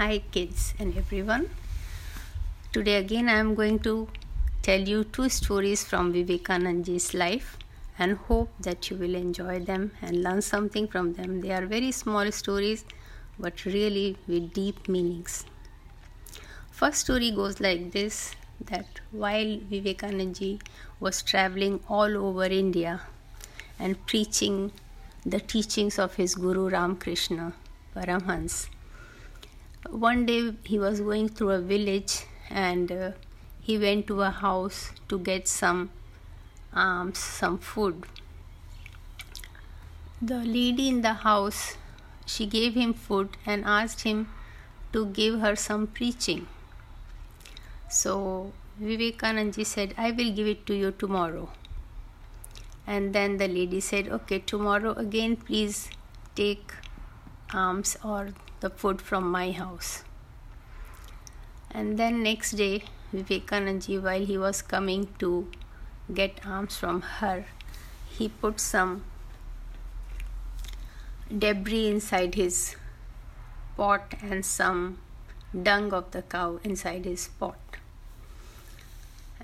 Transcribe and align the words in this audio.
Hi, 0.00 0.22
kids 0.32 0.72
and 0.78 0.96
everyone. 0.96 1.50
Today, 2.72 2.94
again, 2.94 3.28
I 3.28 3.34
am 3.34 3.54
going 3.54 3.80
to 3.80 4.08
tell 4.62 4.80
you 4.80 5.04
two 5.04 5.28
stories 5.28 5.84
from 5.84 6.14
Vivekananda's 6.14 7.12
life 7.12 7.58
and 7.98 8.16
hope 8.16 8.48
that 8.60 8.88
you 8.88 8.96
will 8.96 9.14
enjoy 9.14 9.58
them 9.58 9.90
and 10.00 10.22
learn 10.22 10.40
something 10.40 10.88
from 10.88 11.12
them. 11.12 11.42
They 11.42 11.50
are 11.50 11.66
very 11.66 11.92
small 11.92 12.32
stories 12.32 12.86
but 13.38 13.66
really 13.66 14.16
with 14.26 14.54
deep 14.54 14.88
meanings. 14.88 15.44
First 16.70 17.00
story 17.00 17.30
goes 17.30 17.60
like 17.60 17.92
this 17.92 18.34
that 18.70 19.02
while 19.10 19.58
Vivekananda 19.68 20.60
was 20.98 21.20
traveling 21.20 21.78
all 21.90 22.16
over 22.16 22.44
India 22.46 23.02
and 23.78 24.06
preaching 24.06 24.72
the 25.26 25.40
teachings 25.40 25.98
of 25.98 26.14
his 26.14 26.36
Guru 26.36 26.70
Ramakrishna 26.70 27.52
Paramhans, 27.94 28.68
one 30.00 30.24
day 30.24 30.54
he 30.64 30.78
was 30.78 31.00
going 31.00 31.28
through 31.28 31.50
a 31.50 31.60
village 31.60 32.24
and 32.48 32.90
uh, 32.90 33.10
he 33.60 33.76
went 33.78 34.06
to 34.06 34.22
a 34.22 34.30
house 34.30 34.92
to 35.08 35.18
get 35.18 35.46
some 35.46 35.90
um, 36.72 37.12
some 37.14 37.58
food. 37.58 38.06
The 40.22 40.38
lady 40.38 40.88
in 40.88 41.02
the 41.02 41.12
house 41.26 41.76
she 42.24 42.46
gave 42.46 42.74
him 42.74 42.94
food 42.94 43.36
and 43.44 43.64
asked 43.64 44.02
him 44.02 44.28
to 44.94 45.06
give 45.20 45.40
her 45.40 45.54
some 45.54 45.86
preaching. 45.86 46.46
So 47.90 48.52
vivekananda 48.78 49.64
said 49.64 49.94
i 49.98 50.10
will 50.10 50.30
give 50.32 50.46
it 50.46 50.66
to 50.66 50.74
you 50.82 50.92
tomorrow. 50.92 51.48
And 52.86 53.12
then 53.14 53.36
the 53.36 53.48
lady 53.48 53.80
said 53.80 54.08
okay 54.20 54.38
tomorrow 54.38 54.92
again 54.92 55.36
please 55.36 55.90
take 56.34 56.72
alms 57.52 57.98
or 58.02 58.30
the 58.60 58.70
food 58.70 59.00
from 59.00 59.30
my 59.30 59.50
house. 59.52 60.04
And 61.70 61.98
then 61.98 62.22
next 62.22 62.52
day, 62.52 62.82
Vivekananda, 63.12 64.00
while 64.00 64.24
he 64.24 64.36
was 64.38 64.62
coming 64.62 65.08
to 65.18 65.48
get 66.12 66.46
alms 66.46 66.76
from 66.76 67.00
her, 67.02 67.44
he 68.08 68.28
put 68.28 68.60
some 68.60 69.04
debris 71.36 71.88
inside 71.88 72.34
his 72.34 72.76
pot 73.76 74.14
and 74.20 74.44
some 74.44 74.98
dung 75.62 75.92
of 75.92 76.10
the 76.10 76.22
cow 76.22 76.58
inside 76.64 77.04
his 77.04 77.28
pot. 77.28 77.58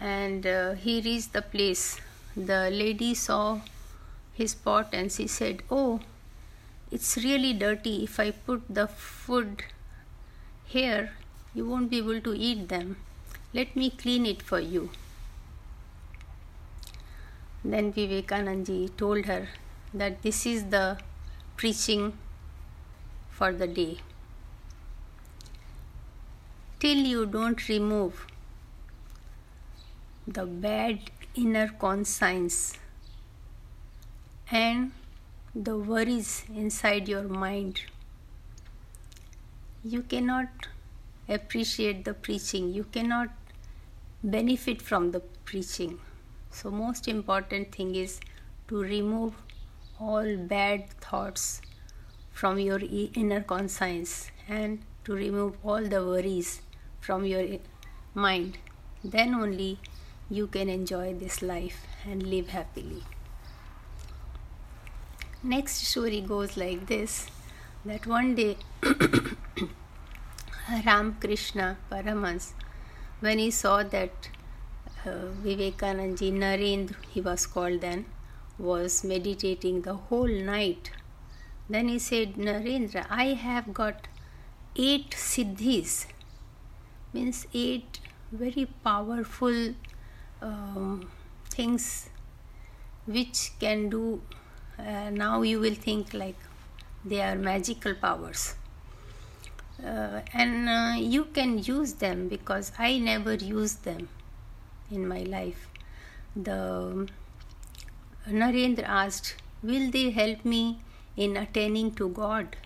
And 0.00 0.46
uh, 0.46 0.72
he 0.72 1.00
reached 1.00 1.32
the 1.32 1.42
place. 1.42 2.00
The 2.36 2.70
lady 2.70 3.14
saw 3.14 3.60
his 4.32 4.54
pot 4.54 4.88
and 4.92 5.12
she 5.12 5.26
said, 5.26 5.62
Oh, 5.70 6.00
it's 6.92 7.16
really 7.16 7.52
dirty. 7.54 8.04
If 8.04 8.20
I 8.20 8.30
put 8.30 8.62
the 8.68 8.86
food 8.86 9.64
here, 10.66 11.12
you 11.54 11.66
won't 11.66 11.90
be 11.90 11.98
able 11.98 12.20
to 12.20 12.34
eat 12.34 12.68
them. 12.68 12.96
Let 13.54 13.74
me 13.74 13.90
clean 13.90 14.26
it 14.26 14.42
for 14.42 14.60
you. 14.60 14.90
Then 17.64 17.92
Vivekananda 17.92 18.88
told 18.90 19.24
her 19.26 19.48
that 19.94 20.22
this 20.22 20.44
is 20.44 20.64
the 20.66 20.98
preaching 21.56 22.12
for 23.30 23.52
the 23.52 23.66
day. 23.66 23.98
Till 26.78 26.98
you 26.98 27.26
don't 27.26 27.68
remove 27.68 28.26
the 30.26 30.44
bad 30.44 31.10
inner 31.34 31.68
conscience 31.68 32.74
and 34.50 34.92
the 35.54 35.76
worries 35.76 36.44
inside 36.54 37.06
your 37.08 37.24
mind. 37.24 37.82
You 39.84 40.02
cannot 40.02 40.48
appreciate 41.28 42.06
the 42.06 42.14
preaching, 42.14 42.72
you 42.72 42.84
cannot 42.84 43.28
benefit 44.24 44.80
from 44.80 45.10
the 45.10 45.20
preaching. 45.44 46.00
So, 46.50 46.70
most 46.70 47.06
important 47.06 47.74
thing 47.74 47.94
is 47.96 48.18
to 48.68 48.80
remove 48.80 49.34
all 50.00 50.38
bad 50.38 50.88
thoughts 51.02 51.60
from 52.30 52.58
your 52.58 52.80
inner 53.14 53.42
conscience 53.42 54.30
and 54.48 54.78
to 55.04 55.12
remove 55.12 55.56
all 55.62 55.84
the 55.84 56.02
worries 56.02 56.62
from 57.00 57.26
your 57.26 57.58
mind. 58.14 58.56
Then 59.04 59.34
only 59.34 59.80
you 60.30 60.46
can 60.46 60.70
enjoy 60.70 61.12
this 61.12 61.42
life 61.42 61.84
and 62.06 62.22
live 62.22 62.48
happily. 62.48 63.02
Next 65.44 65.84
story 65.88 66.20
goes 66.20 66.56
like 66.56 66.86
this 66.86 67.26
that 67.84 68.06
one 68.06 68.36
day 68.36 68.56
Ram 70.86 71.16
Krishna 71.20 71.78
Paramhans, 71.90 72.52
when 73.18 73.40
he 73.40 73.50
saw 73.50 73.82
that 73.82 74.28
uh, 75.04 75.26
Vivekananda 75.42 76.30
Narendra, 76.30 76.94
he 77.10 77.20
was 77.20 77.48
called 77.48 77.80
then, 77.80 78.04
was 78.56 79.02
meditating 79.02 79.82
the 79.82 79.94
whole 79.94 80.28
night, 80.28 80.92
then 81.68 81.88
he 81.88 81.98
said, 81.98 82.34
Narendra, 82.34 83.04
I 83.10 83.34
have 83.34 83.74
got 83.74 84.06
eight 84.76 85.10
siddhis, 85.10 86.06
means 87.12 87.48
eight 87.52 87.98
very 88.30 88.68
powerful 88.84 89.74
um, 90.40 91.10
things 91.50 92.10
which 93.06 93.50
can 93.58 93.90
do 93.90 94.22
uh, 94.78 95.10
now 95.10 95.42
you 95.42 95.60
will 95.60 95.74
think 95.74 96.14
like 96.14 96.36
they 97.04 97.20
are 97.20 97.36
magical 97.36 97.94
powers. 97.94 98.54
Uh, 99.84 100.20
and 100.32 100.68
uh, 100.68 100.94
you 100.96 101.24
can 101.24 101.58
use 101.58 101.94
them 101.94 102.28
because 102.28 102.70
i 102.78 102.98
never 102.98 103.34
used 103.34 103.84
them 103.84 104.08
in 104.90 105.06
my 105.08 105.22
life. 105.22 105.68
The 106.36 107.08
narendra 108.28 108.84
asked 108.84 109.34
will 109.62 109.90
they 109.90 110.10
help 110.10 110.44
me 110.44 110.80
in 111.16 111.36
attaining 111.36 111.94
to 111.96 112.08
god? 112.08 112.56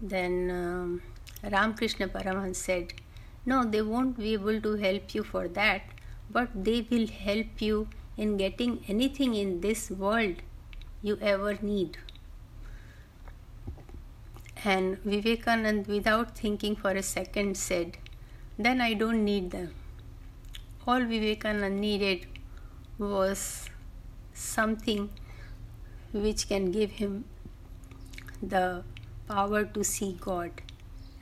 Then 0.00 0.50
um, 0.50 1.02
ramakrishna 1.42 2.08
paramhans 2.08 2.56
said 2.56 2.92
no 3.44 3.64
they 3.64 3.82
won't 3.82 4.18
be 4.18 4.32
able 4.34 4.60
to 4.60 4.74
help 4.76 5.14
you 5.14 5.22
for 5.22 5.46
that 5.48 5.82
but 6.30 6.48
they 6.68 6.86
will 6.90 7.06
help 7.06 7.60
you 7.60 7.88
in 8.16 8.36
getting 8.36 8.84
anything 8.88 9.34
in 9.34 9.60
this 9.60 9.90
world 9.90 10.36
you 11.02 11.18
ever 11.20 11.54
need. 11.60 11.98
And 14.64 15.02
Vivekanand, 15.04 15.86
without 15.86 16.36
thinking 16.36 16.74
for 16.76 16.90
a 16.90 17.02
second, 17.02 17.56
said, 17.56 17.98
Then 18.58 18.80
I 18.80 18.94
don't 18.94 19.24
need 19.24 19.50
them. 19.50 19.74
All 20.86 21.00
Vivekanand 21.00 21.78
needed 21.78 22.26
was 22.98 23.68
something 24.32 25.10
which 26.12 26.48
can 26.48 26.70
give 26.70 26.92
him 26.92 27.24
the 28.42 28.82
power 29.28 29.64
to 29.64 29.84
see 29.84 30.16
God, 30.20 30.62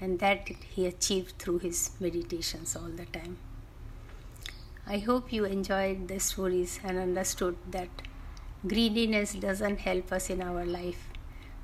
and 0.00 0.18
that 0.18 0.48
he 0.74 0.86
achieved 0.86 1.38
through 1.38 1.58
his 1.60 1.90
meditations 2.00 2.76
all 2.76 2.88
the 2.88 3.06
time. 3.06 3.38
I 4.86 4.98
hope 4.98 5.32
you 5.32 5.44
enjoyed 5.44 6.08
the 6.08 6.20
stories 6.20 6.78
and 6.84 6.98
understood 6.98 7.56
that 7.70 7.88
greediness 8.66 9.32
doesn't 9.34 9.80
help 9.80 10.12
us 10.12 10.30
in 10.30 10.42
our 10.42 10.64
life. 10.64 11.08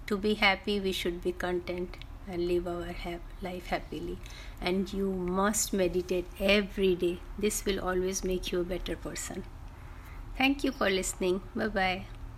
To 0.07 0.17
be 0.17 0.35
happy, 0.35 0.81
we 0.81 0.93
should 0.93 1.23
be 1.23 1.33
content 1.33 1.97
and 2.27 2.47
live 2.47 2.67
our 2.67 2.95
life 3.43 3.67
happily. 3.67 4.19
And 4.61 4.93
you 4.93 5.13
must 5.13 5.73
meditate 5.73 6.27
every 6.41 6.95
day. 6.95 7.19
This 7.39 7.65
will 7.65 7.81
always 7.81 8.25
make 8.25 8.53
you 8.53 8.61
a 8.61 8.65
better 8.65 8.97
person. 8.97 9.45
Thank 10.37 10.65
you 10.65 10.73
for 10.73 10.89
listening. 10.89 11.43
Bye 11.55 11.69
bye. 11.69 12.18